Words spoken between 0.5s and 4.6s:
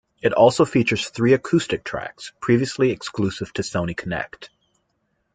features three acoustic tracks, previously exclusive to Sony Connect.